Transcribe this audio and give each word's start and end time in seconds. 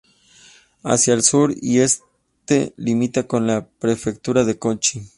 Hacia 0.81 1.13
el 1.13 1.21
sur 1.21 1.53
y 1.61 1.81
este 1.81 2.73
limita 2.75 3.27
con 3.27 3.45
la 3.45 3.67
Prefectura 3.67 4.43
de 4.43 4.57
Kochi. 4.57 5.07